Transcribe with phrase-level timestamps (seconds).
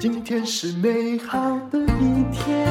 [0.00, 1.38] 今天是美好
[1.70, 2.66] 的一天。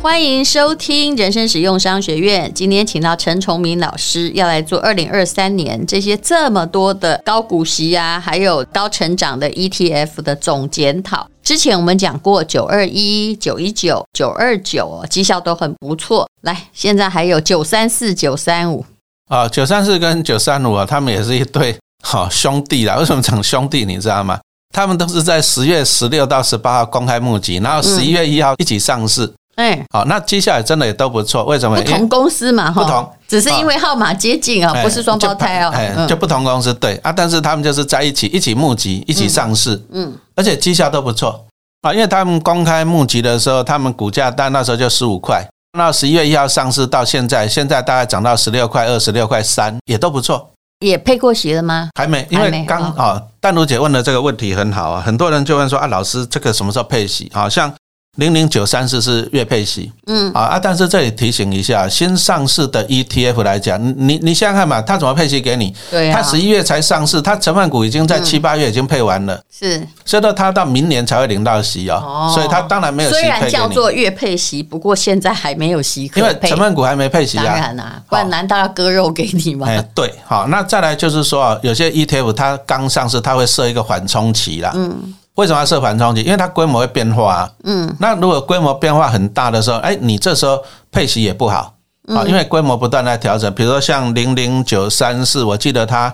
[0.00, 2.52] 欢迎收听人生实用商学院。
[2.54, 11.28] 今天请到陈崇明老师，要来做二零二三年这些这么多的高股息啊，还有高成长的 ETF 的总检讨。
[11.42, 16.28] 之前我们讲过九二一、九一九、九二九，绩效都很不错。
[16.42, 18.84] 来，现在还有九三四、九三五
[19.28, 22.96] 啊，九三四跟九三五啊，他们也是一对好兄弟啦。
[22.96, 23.84] 为什么讲兄弟？
[23.84, 24.38] 你知道吗？
[24.74, 29.32] 他们都是在十月十六到十八号公开募集，然后十一月一号一起上市。
[29.56, 31.44] 哎，好，那接下来真的也都不错。
[31.46, 31.80] 为什么？
[31.80, 35.70] 不同公司嘛，不同，只是因为号码接近啊，不是双胞胎哦。
[35.74, 39.82] 哎，就不同公司对啊，但是他们就是在一起，一起募集，一起上市。
[39.92, 41.42] 嗯，而且绩效都不错
[41.80, 45.42] 啊，因为他们公开募集的时候，他们股价但那时候就十五块，
[45.76, 50.50] 那十一月一号上市到现在，现在大概涨到十六块二、十六块三，也都不错。
[50.80, 51.88] 也配过息了吗？
[51.94, 57.30] 还没，因为刚啊，淡如姐问的这个问题很好啊，很多人就问说啊，老师这个什么时候配息？
[57.32, 57.72] 好像。
[58.16, 60.32] 零零九三四是月配息，嗯。
[60.32, 65.74] 啊啊，但是这里提醒一下，新上市的 ETF 来讲，你你想想看嘛，它怎么配息给你？
[65.90, 73.16] 对，它十一月才上市，它成分股已经在七八月已经配完了，是，所以说它到明年才会领到息哦，所以它当然没有息。
[73.18, 79.66] 虽然叫做月配息，不过现在还没有息可配，因为成分股还没配息啊，当然啊，不然难道要割肉给你吗？
[79.68, 85.14] 哎，对，好，那再来就是说啊，有些 ETF 它刚上市，它会设一个缓冲期啦，嗯。
[85.36, 86.22] 为什么要设缓冲期？
[86.22, 87.50] 因为它规模会变化啊。
[87.64, 91.74] 嗯，那如果规模变化很大的时候，哎，你这时候配息也不好
[92.08, 93.52] 啊，因为规模不断在调整。
[93.54, 96.12] 比如说像零零九三四，我记得它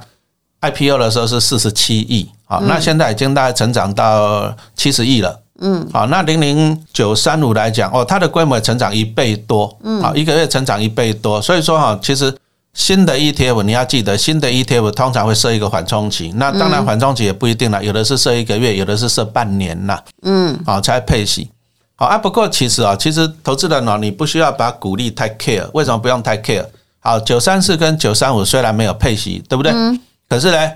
[0.61, 5.41] IPO 的时候是四十七亿，啊，那现在已经大概成长到七十亿了。
[5.61, 12.35] 嗯，好，那零零九三五来讲，哦，它的规模成长一倍多，嗯，好，一个月成长一倍多，所以说哈，其实。
[12.75, 16.33] 新的 ETF 你要记得，新的 ETF 通常会设一个缓冲期。
[16.37, 19.99] 那当然缓冲期也不一定了，有的是设一个月，有的是设半年呐。
[20.23, 21.51] 嗯，好，才配息。
[21.95, 25.69] 好啊，不过其实啊，其实投资人哦，你不需要把股利太 care。
[25.75, 26.65] 为什么不用太 care？
[26.99, 29.71] 好，九三四跟九三五虽然没有配息，对不对？
[29.73, 30.01] 嗯。
[30.29, 30.71] 可是呢，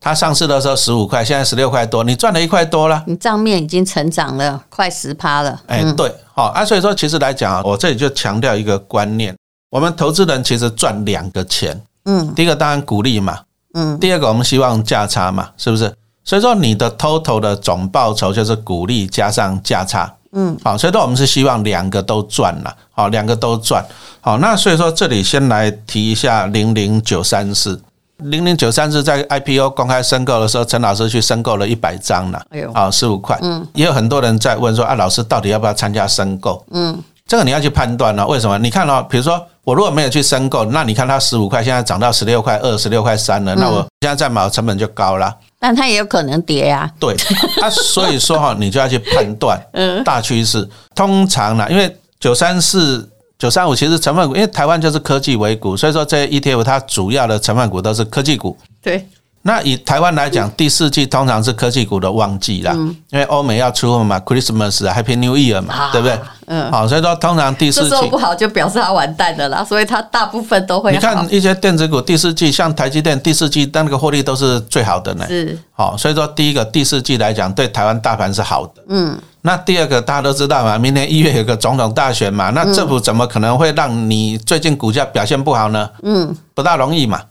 [0.00, 3.04] 它上市的时候十五块，现在十六块多，你赚了一块多了。
[3.06, 5.60] 你账面已经成长了快十趴了。
[5.68, 9.34] 哎，对，好啊，所以说其实来讲啊，我这里就强调一个观念。
[9.70, 13.38] 我们投资人其实赚两个钱，嗯，第一个当然股利嘛，
[13.74, 15.94] 嗯，第二个我们希望价差嘛，是不是？
[16.24, 23.84] 所以说你的 total 的总报酬就是股利加上价差，嗯，好，所以说我们是希望两个都赚了，好，两个都赚，
[24.20, 27.80] 好，那所以说这里先来提一下零零九三四，
[28.16, 36.64] 零零九三四在 IPO 公开申购的时候，陈老师去申购了一百张了，哎呦，好，十五块，嗯，也有很多人在问说，啊，老师到底要不要参加申购？
[36.72, 38.58] 嗯，这个你要去判断了，为什么？
[38.58, 39.40] 你看哦，比如说。
[39.64, 45.34] 我如果没有去申购，那你看它十五块，现在涨到十六块二、十六块三了，那我现在再买成本就高了。
[45.58, 46.90] 但它也有可能跌呀。
[46.98, 47.14] 对，
[47.62, 49.60] 啊，所以说哈，你就要去判断
[50.04, 50.66] 大趋势。
[50.94, 53.06] 通常呢，因为九三四、
[53.38, 58.56] 九三五其实成分股，因为台湾就是科技为股，所以说这些 ETF 它主要的成分股都是科技股。
[58.82, 59.06] 对。
[59.42, 62.72] 那以台湾来讲，第四季通常是科技股的旺季啦，
[63.10, 66.20] 因为欧美要出货嘛，Christmas 啊，Happy New Year 嘛，对不对？
[66.46, 70.92] 嗯，好，所以说通常第四季做不好就表示它完蛋了啦，所以它大部分都会。
[70.92, 75.24] 你看一些电子股第四季，像台积电第四季那个获利都是最好的呢。
[75.26, 78.82] 是，好，所以说第一个第四季来讲，对台湾大盘是好的。
[78.88, 85.88] 嗯，那第二个大家都知道嘛，明年一月有个总统大选嘛，那政府怎么可能会让你最近股价表现不好呢？
[86.02, 87.22] 嗯，不大容易嘛。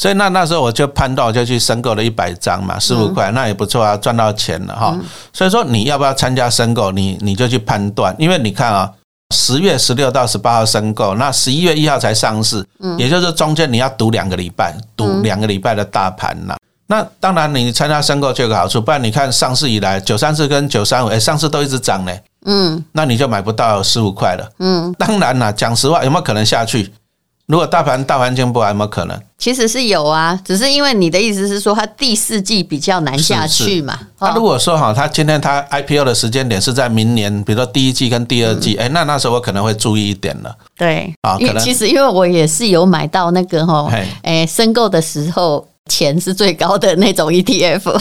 [0.00, 4.98] 所以那那时候我就判断，我就去申购了一百张嘛，十五块，那也不错啊，赚到钱了哈。
[5.30, 8.90] 所以说你要不要参加申购，你你就去判断，因为你看啊，
[9.36, 12.66] 十月十六到十八号申购，那十一月一号才上市，
[12.96, 16.56] 也就是中间你要赌两个礼拜，赌两个礼拜的大盘呐。
[16.86, 22.12] 那当然你参加申购就有个好处，不然你看上市以来九三四跟九三五，哎，上市都一直涨呢，
[22.46, 26.90] 嗯，那你就买不到十五块了，嗯，当然啦，讲实话，有没有可能下去？
[27.50, 29.20] 如果大盘大环境不好，有没有可能？
[29.36, 33.98] 其实是有啊，只是因为你的意思是说，它第四季比较难下去嘛。
[34.20, 40.54] 那如果说哈，它今天它 IPO 的时间点是在明年，比如说第一季跟第二季，哎、嗯，那那时候我可能会注意一点了。
[40.78, 43.90] 对啊，可能其实因为我也是有买到那个哈，
[44.22, 47.98] 哎，申购的时候钱是最高的那种 ETF。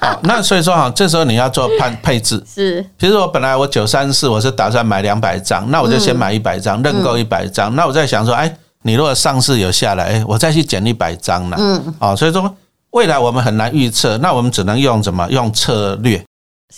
[0.00, 7.76] 好，那所以说哈， 这时候你要做判配置是，其实我本来我九三四我是打算买两百张，那我就先买一百张，认购一百张。
[7.76, 8.56] 那我在想说，哎。
[8.86, 11.56] 你如果上市有下来，我再去减一百张了。
[11.58, 12.56] 嗯，哦，所以说
[12.90, 15.28] 未来我们很难预测，那我们只能用什么？
[15.30, 16.24] 用策略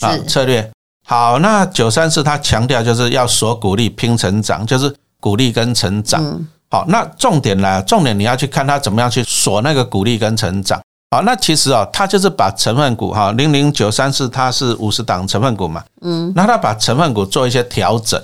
[0.00, 0.68] 啊，策略。
[1.06, 6.22] 好，那九三四它强调就是要锁股利拼成长，就是股利跟成长。
[6.70, 10.80] 好，那重点来，重点你要去看它怎么样去锁那个股利跟成长。
[11.10, 18.22] 好，那其实哦，它就是把成分股哈，零零九三四它是五十档成分股嘛，嗯，那它把成分股做一些调整，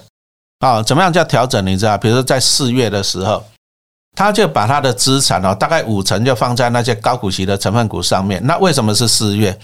[0.59, 1.67] 啊，怎么样叫调整？
[1.67, 3.43] 你知道，比如说在四月的时候，
[4.15, 8.41] 他就把他的资产哦，大概五成就放在那些高股息的成分股上面。
[8.47, 9.59] 那为什么是四月？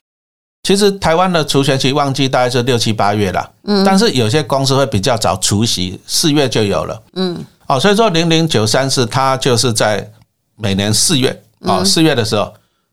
[0.63, 10.11] 其实台湾的除权期旺季大概是六七八月啦，嗯，但是有些公司会比较早除息，四月就有了，嗯，哦，所以说零零九三四它就是在
[10.57, 12.53] 每年四月，哦，四月的时候。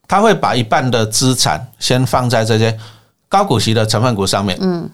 [0.10, 2.80] 他会把一半的资产先放在这些
[3.28, 4.90] 高股息的成分股上面，嗯，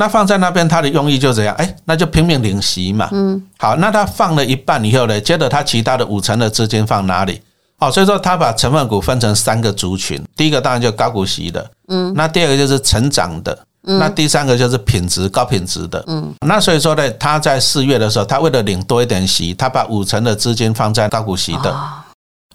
[0.00, 7.42] 那放在那边，他的用意就这样，哎，那就拼命领息嘛，嗯，好，那他放了一半以后呢，接着他其他的五成的资金放哪里？
[7.80, 13.58] 哦，所以说他把成分股分成三个族群，第一个当然就高股息的，嗯，那第二个就是成长的，
[13.88, 21.76] 嗯，那第三个就是品质高品质的，嗯，那所以说呢，他在四月的时候，他为了领多一点息，他把五成的资金放在高股息的。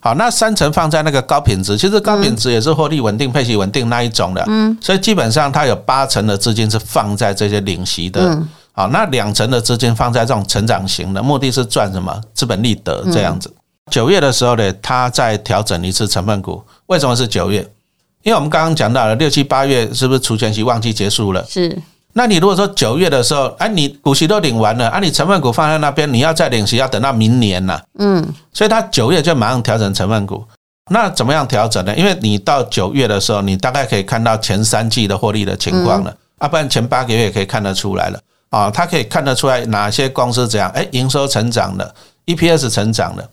[0.04, 4.44] 好，那三成放在那个高品质，其实高品质也是获利稳定、配息稳定那一种的。
[4.48, 8.20] 嗯，所以基本上它有八成的资金是放在这些领息的。
[8.20, 12.20] 嗯，好，那两成的资金放在这种成长型的，目的是赚什么？
[12.34, 13.50] 资本利得这样子。
[13.90, 16.62] 九月的时候呢，它再调整一次成分股。
[16.84, 17.66] 为什么是九月？
[18.24, 21.42] 因为我们刚刚讲到了六七八月是不是除权息旺季结束了？
[21.48, 21.80] 是。
[22.16, 27.80] 那你如果说九月的时候，哎，你股息都领完了，啊，你成分股放在那边，你要再领息要等到明年呐。
[27.98, 30.42] 嗯，所以他九月就马上调整成分股。
[30.90, 31.96] 那怎么样调整呢？
[31.96, 38.20] 因为你到九月的时候，你大概可以看到前三季的获利的情况了，啊，不然前八个月也可以看得出来了。
[38.50, 41.92] 啊，他可以看得出来哪些公司怎样，哎，营收成长了
[42.26, 43.28] ，EPS 成长了。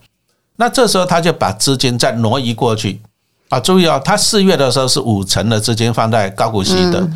[0.56, 3.00] 那这时候他就把资金再挪移过去。
[3.48, 7.08] 啊，注意哦，他四月的时候是五成的资金放在高股息的。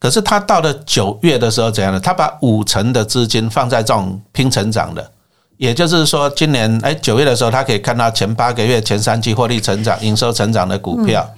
[0.00, 2.00] 可是他到了九月的时候怎样呢？
[2.00, 5.12] 他把五成的资金放在这种拼成长的，
[5.58, 11.28] 也就是说，今年哎九月的时候，他可以看到前八个月、前三季获利成长、营收成长的股票。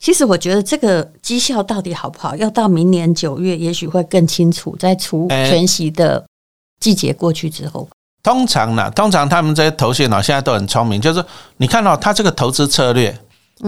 [0.00, 4.74] 其实我觉得这个绩效到底好不好，要到明年九月，也许会更清楚。
[4.76, 6.24] 在除权息的
[6.80, 7.88] 季节过去之后，
[8.24, 11.24] 通常呢，通常他们这些投信呢，现在都很聪明，就是
[11.58, 13.16] 你看到他这个投资策略。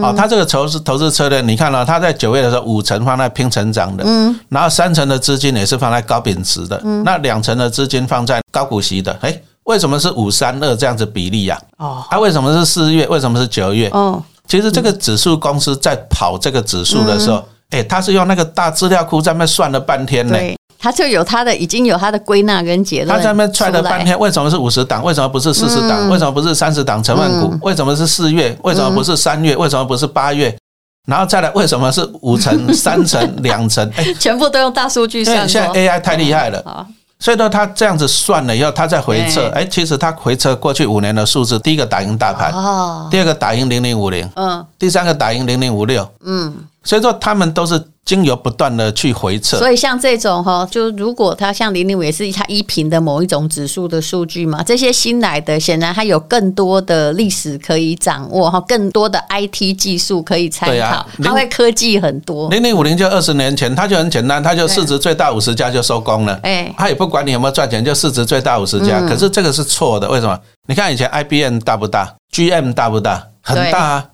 [0.03, 11.59] 哦，他这个投资投资策略，你看到他在九月的时候，五成放在拼成长的，嗯，然后三成的资金也是放在高品质的，嗯，那两成的资金放在高股息的，诶，为什么是五三二这样子比例呀？
[11.79, 13.07] 哦，他为什么是四月？
[13.09, 13.89] 为什么是九月？
[13.91, 20.37] 哦，其实这个指数公司在跑这个指数的时候，诶，他是用那个大资料库在那算了半天呢。
[20.87, 23.09] 他就有他的，已经有他的归纳跟结论。
[23.09, 25.03] 他在那边踹了半天，为什么是五十档？
[25.03, 26.09] 为什么不是四十档？
[26.09, 27.59] 为什么不是三十档成分股？
[27.63, 28.57] 为什么是四月？
[28.63, 29.57] 为什么不是三月？
[29.57, 30.57] 为什么不是八月？
[31.09, 33.91] 然后再来，为什么是五成、三成、两成？
[33.97, 35.49] 哎，全部都用大数据算。
[35.49, 36.87] 现在 AI 太厉害了，
[37.19, 39.49] 所以说他这样子算了以后，他再回测。
[39.49, 42.53] 哎，其实他回测过去五年的数字，第一个打赢大盘，
[43.11, 46.55] 第二个打赢零零五零，嗯，第三个打赢零零五六，嗯，
[46.87, 47.83] 所以说他们都是。
[48.07, 62.49] 经由不断的去回测，所以像这种哈，就如果它像零零五也是它依凭的某一种指数的数据嘛，这些新来的显然它有更多的历史可以掌握哈，更多的 IT 技术可以参考，它会科技很多。
[62.51, 69.01] 零零五零就二十年前，它就很简单，它就市值最大五十家就收工了，哎，它也不管你有没有赚钱，就市值最大五十家。
[69.01, 70.39] 可是这个是错的，为什么？
[70.69, 73.27] 你看以前 IBM 大不大？GM 大不大？
[73.43, 74.05] 很大啊。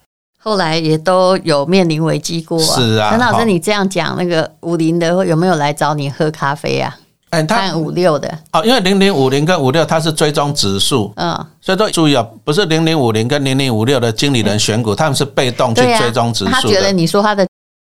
[0.42, 2.75] 后来也都有面临危机过啊。
[2.75, 6.96] 是啊，陈老师，你这样讲，那个五零的有没有来找你喝咖啡啊？
[7.30, 11.32] 哎，他五六的哦，因为零零五零跟五六它是追踪指数，嗯，
[11.62, 16.50] 所以说注意啊，不是零零五零跟零零五六的经理人选股，他们是被动去追踪指数。
[16.50, 17.46] 他觉得你说他的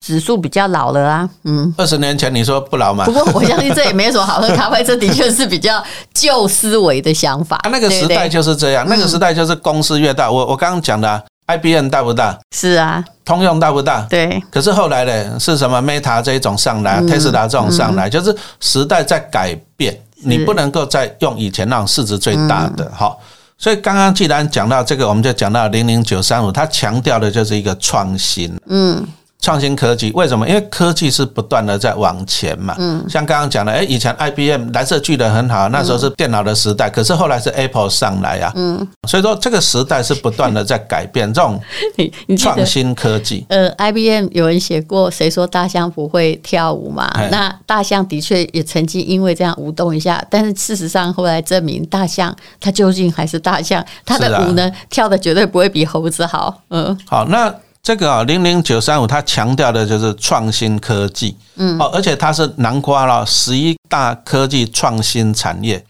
[0.06, 3.04] 指数比较老了啊，嗯，二十年前你说不老吗？
[3.06, 5.82] 不过我相信这也没什么好喝咖啡，这的确是比较
[6.12, 7.56] 旧思维的想法。
[7.66, 11.24] 啊，那个时代就是这样，那个时代就是公司越大，我我刚刚讲的。
[11.46, 12.38] IBM 大不大？
[12.54, 14.06] 是啊，通用大不大？
[14.08, 14.42] 对。
[14.50, 22.90] 可是后来呢，是什么 Meta 这一种上来，Tesla 这种上来，就是时代在改变，你不能够再用以前那种市值最大的。
[22.94, 23.20] 好，
[23.58, 28.58] 所以刚刚既然讲到这个，我们就讲到零零九三五，它强调的就是一个创新。
[28.68, 29.06] 嗯。
[29.44, 30.48] 创新科技为什么？
[30.48, 32.74] 因为科技是不断的在往前嘛。
[32.78, 38.50] 嗯，像刚刚讲的，哎，以前 IBM 蓝色巨人很好，那时候是电脑的时代，可是后来是 Apple 上来啊。
[38.54, 41.60] 嗯，所以说这个时代是不断的在改变这种
[42.38, 43.44] 创新科技。
[43.50, 47.12] 呃，IBM 有人写过，谁说大象不会跳舞嘛？
[47.30, 56.62] 那大象的确也曾经因为这样舞动一下，但是事实上后来证明，大象它究竟还是大象，它的舞呢跳的绝对不会比猴子好。
[56.70, 57.54] 嗯，好，那。
[57.84, 65.84] 这个啊，零零九三五，它强调的就是创新科技，嗯，哦，而且它是囊括了十一大科技创新产业。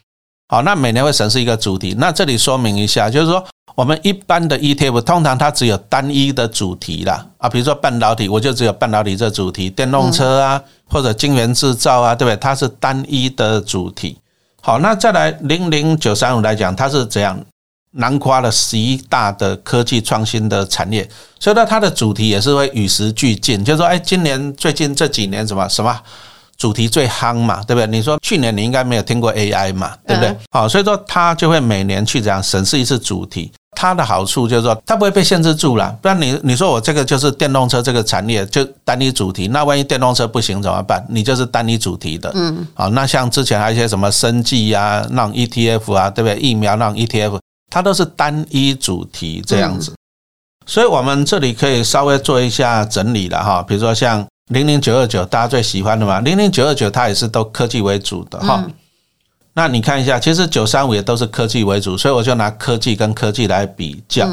[0.49, 1.95] 好，那每年会审视一个主题。
[1.97, 3.43] 那这里说明一下，就是说
[3.77, 10.61] 我们一般的 ETF 通常它只有单一的主题啦，啊，比如说半导体，我就只有半导体这主题，电动车啊，
[10.91, 12.37] 或者晶圆制造啊，对不对？
[12.41, 14.19] 它是单一的主题。
[14.61, 17.39] 好，那再来零零九三五来讲，它是怎样
[17.95, 21.09] 囊括了十一大的科技创新的产业，
[21.39, 25.99] 所以呢，它的主题也是会与时俱进，就是说，哎，今年最近这几年什么什么
[26.57, 27.87] 主题最夯嘛，对不对？
[27.87, 30.37] 你说去年你应该没有听过 AI 嘛，对不对？
[30.51, 33.53] 好，所以说它就会每年去这样审视一次主题。
[33.77, 35.91] 它的好处就是说，它不会被限制住了。
[36.01, 41.05] 不然你你说我这个就是电动车这个产业就单一主题，那万一电动车不行怎么办？
[41.09, 42.31] 你就是单一主题的。
[42.37, 46.39] 嗯，好，那像之前还有一些什么生计呀，那种 ETF 啊，对不对？
[46.39, 47.41] 疫苗那种 ETF，
[47.75, 49.93] 它都是单一主题这样子。
[50.65, 58.65] 所以我们这里可以稍微做一下整理了哈，比如说像零零九二九，大家最喜欢的嘛，零零九二九它也是都科技为主的哈。
[59.55, 64.29] 那你看一下，其实九三五也都是科技为主，所以我就拿科技跟科技来比较。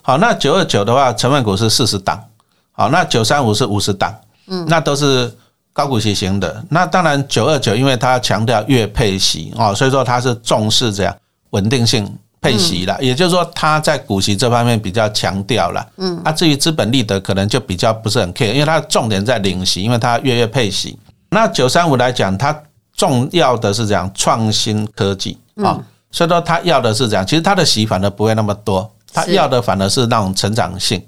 [0.00, 2.22] 好，那九二九的话，成分股是四十档，
[2.70, 4.14] 好，那九三五是五十档，
[4.46, 5.36] 嗯，那都是
[5.72, 6.64] 高股息型的。
[6.70, 11.16] 那当然九二九，因为它强调月配息哦，所以说它是重视这样
[11.50, 15.86] 稳定性配息了，也就是说他在股息这方面比较强调了。
[15.96, 20.98] 嗯，那至于资本利得可能就比较不是很 care，因为它重点在领息，因为它月月配息。
[21.30, 22.56] 那九三五来讲，它
[22.94, 25.78] 重要的是这样创新科技啊，
[26.10, 31.02] 所以说他要的是这样，其实他的息反而不会那么多，他要的反而是那种成长性。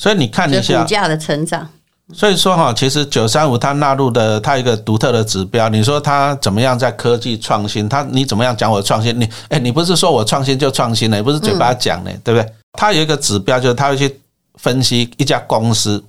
[0.00, 1.68] 所以你看一下股价的成长。
[2.12, 7.88] 所以说哈，其实九三五它纳入的它一个独特的指标，你说它怎么样在科技创新？
[7.88, 9.18] 它你怎么样讲我创新？
[9.18, 11.16] 你哎，你不是说我创新就创新呢？
[11.16, 12.52] 也不是嘴巴讲呢，对不对？
[12.72, 14.20] 它有一个指标，就是它会去
[14.56, 16.02] 分析一家公司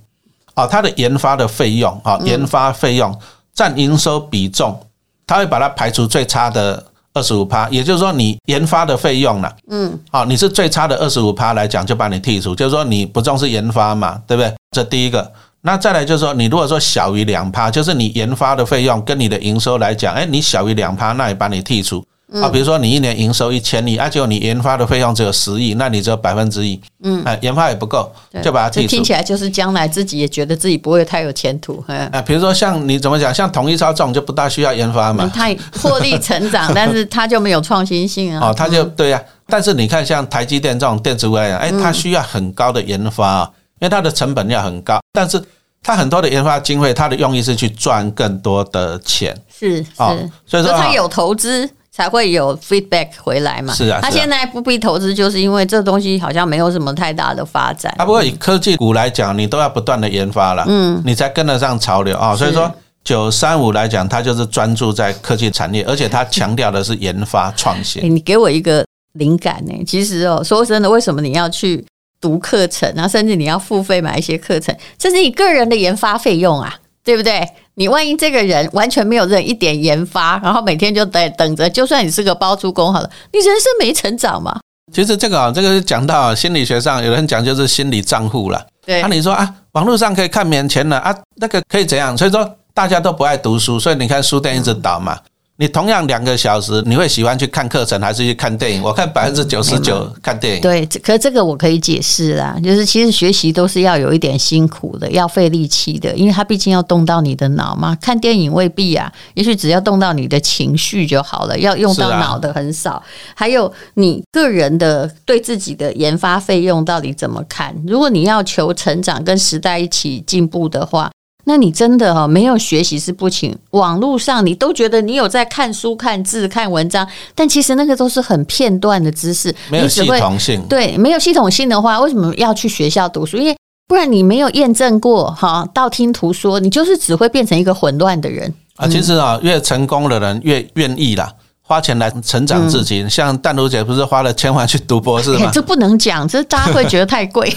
[0.54, 3.18] 啊，它的研发的费用啊，研发费用
[3.54, 4.78] 占营收比重。
[5.26, 6.84] 它会把它排除最差的
[7.14, 14.54] 二十五趴，也就是说你研发的费用了，嗯，好，你是最差的二十五趴来讲，就把你剔除，就是说你不重视研发嘛，对不对？
[14.72, 15.32] 这第一个，
[15.66, 22.04] 那再来就是说，你如果说小于两趴，就是你研发的费用跟你的营收来讲，哎，你小于两趴，那也把你剔除。
[22.42, 28.88] 啊，比如说你一年营收一千亿，而且你研发的费用只有十亿，那你只有百分之一，嗯，哎研发也不够，就把它剔除。
[28.88, 31.82] 听起来就是将来自己也觉得自己不会太有前途。
[31.86, 38.48] 啊，比如说像你怎么讲，像统一超这种就不大需要研发嘛，太获利成长， 但是它就没有创新性啊。
[38.48, 39.22] 哦，它就对呀。
[39.46, 45.40] 但是你看像台积电这种电子股来讲，哎，它需要很高的研发啊，因为它的成本要很高，但是
[45.84, 49.32] 它很多的研发经费，它的用意是去赚更多的钱。
[49.56, 51.70] 是是，所以说他有投资。
[51.96, 53.72] 才会有 feedback 回来嘛？
[53.72, 57.94] 是啊，他现在不必投资，就是因为这东西好像没有什么太大的发展。
[57.98, 62.34] 啊，不过以科技股来讲，你都要不断的研发了，嗯，你才跟得上潮流啊。
[62.34, 62.68] 所以说，
[63.04, 68.02] 九三五来讲，它就是专注在科技产业，而且它强调的是研发创新。
[68.12, 69.72] 你给我一个灵感呢？
[69.86, 71.86] 其实哦，说真的，为什么你要去
[72.24, 73.06] 读课程啊？
[73.06, 77.46] 甚至你要付费买一些课程，这是你个人的研发费用啊，对不对？
[77.74, 84.58] 你万一这个人完全没有任一点研发，然后每天就等等着，就算你是个包租公好了，你人生没成长嘛？
[84.90, 88.66] 其实这个啊，这个是讲到心理学上，有人讲就是心理账户了。
[88.86, 92.16] 对，那你说啊，网络上可以看免钱了啊，那个可以怎样？
[92.16, 95.18] 所以说大家都不爱读书，所以你看书店一直倒嘛。
[95.56, 98.82] 你同样两个小时，你会喜欢去看课程还是去看电影？
[98.82, 100.60] 我看百分之九十九看电影。
[100.60, 107.96] 对，可是这个我可以解释啦，就是其实学习都是要有一点辛苦的，要费力气的，因为它毕竟要动到你的脑嘛。
[108.02, 113.00] 看电影未必啊，也许只要动到你的情绪就好了，要用到脑的很少。
[113.36, 117.72] 还有你个人的对自己的研发费用到底怎么看？
[117.86, 121.08] 如果你要求成长跟时代一起进步的话。
[121.44, 130.62] 那你真的哈没有学习是不行，网络上你都觉得你有在看书、看字、看文章，但其实那个都是很片段的知识，没有系统性。
[130.68, 133.36] 对，没有系统性的话，为什么要去学校读书？
[133.36, 138.88] 因为不然你没有验证过哈，道听途说，你就是只会变成一个混乱的人啊。
[138.88, 141.30] 其实啊，越成功的人越愿意啦。
[141.66, 145.50] 花钱来成长自己，像淡如姐不是花了千万去读博士吗？
[145.50, 147.50] 这不能讲，这大家会觉得太贵，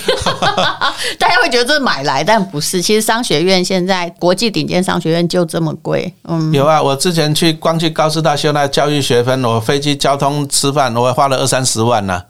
[1.19, 2.81] 大家会觉得这是买来，但不是。
[2.81, 6.13] 其实商学院现在国际顶尖商学院就这么贵。
[6.23, 12.23] 嗯，有啊，我之前去光去高师大修那教育学分，我飞机交通吃饭，我花了二三十万呢。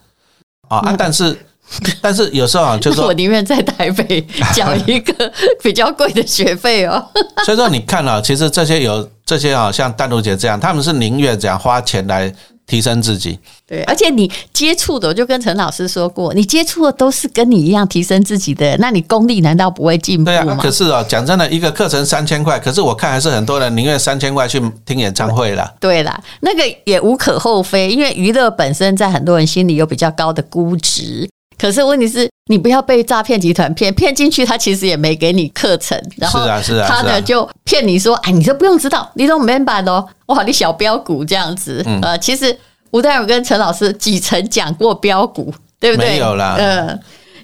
[0.69, 1.37] 啊啊，但是。
[2.01, 5.31] 但是有时候啊，就是说，我宁愿在台北缴一个
[5.61, 7.05] 比较贵的学费哦。
[7.45, 12.33] 所以说，你看啊，其实这些有这些啊，像丹如姐这样，他们是宁愿这样花钱来
[12.65, 13.37] 提升自己。
[13.67, 20.43] 对，而且你接触的，我就跟陈老师说过，你接触的都是跟你一样提升自己的，那你功力难道不会进步吗？
[20.43, 25.69] 对啊，可是哦，讲真的，一个课程三千块，可是我看还是很多人宁愿三千块去听演唱会了。
[25.81, 31.29] 对啦，那个也无可厚非，因为娱乐本身在很多人心里有比较高的估值。
[31.57, 36.45] 可是问题是，你不要被诈骗集团骗骗进去，他其实也没给你课程，然后
[36.87, 42.55] 他呢就骗你说，哎，你都不用知道，你都没办法哦，哇，你小标股这样子，呃，其实
[42.91, 46.11] 吴代勇跟陈老师几曾讲过标股，对不对？
[46.11, 46.99] 没有啦，嗯，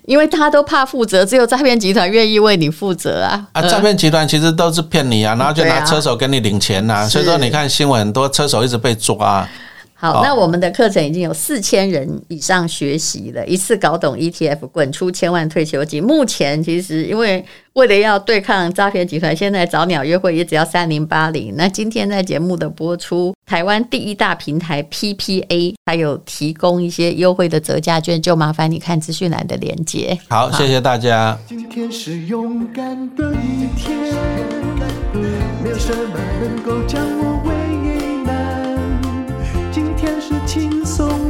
[0.05, 3.47] 因为他都怕负责，只有诈骗集团愿意为你负责啊。
[3.53, 9.47] 啊，诈骗集团其实都是骗你啊，然后就拿车手给你领钱呐，所以说你看新闻很多车手一直被抓。
[10.03, 16.03] 好，那我们的课程已经有四千人以上学习了，一次搞懂 ETF，滚出千万退休金。
[16.03, 21.53] 目前其实因为为了要对抗诈骗集团，现在早鸟约会也只要三零八零。
[21.55, 30.19] 那今天在节目的播出，台湾第一大平台 PPA 还有提供一些优惠的折价券，就麻烦你看资讯栏的链接。
[30.27, 31.39] 好，好，谢谢大家。
[31.47, 34.13] 今天是勇敢的一天，
[35.63, 37.01] 没有什么能够将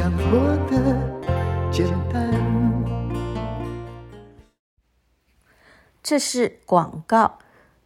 [0.00, 0.96] 尽量活得
[1.70, 2.32] 简单。
[6.02, 7.38] 这是广告。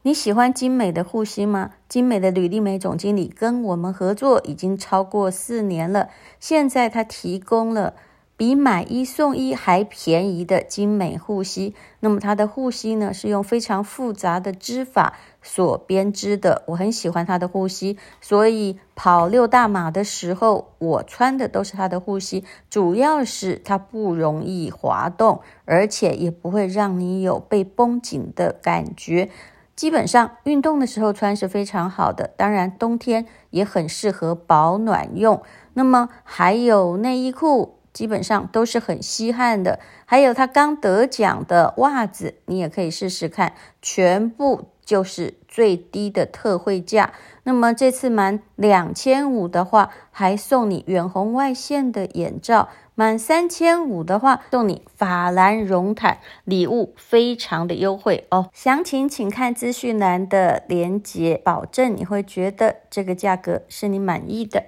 [0.03, 1.73] 你喜欢精美的护膝吗？
[1.89, 7.95] 精美的吕丽梅总经理跟我们合作已经超过四年了，现在他提供了。
[8.37, 16.65] 比买一送一还便宜的精美护膝，那么它的护膝呢，是用非常复杂的织法所编织的。
[16.67, 22.43] 我很喜欢它的护膝，所以跑六大码的时候，我穿的都是它的护膝。
[22.69, 29.31] 主要是它不容易滑动，而且也不会让你有被绷紧的感觉。
[29.77, 35.43] 基本上运动的时候穿是非常好的，当然冬天也很适合保暖用。
[35.75, 37.79] 那么还有内衣裤。
[37.95, 47.13] 基本上都是很稀罕的，还有他刚得奖的袜子，你也可以试试看，全部就是最低的特惠价。
[47.45, 58.49] 那么这次满两千五的话，还送你远红外线的眼罩；满三千五的话，送你法兰绒毯，礼物非常的优惠哦。
[58.53, 64.65] 详情请看资讯栏的链接，保证你会觉得这个价格是你满意的。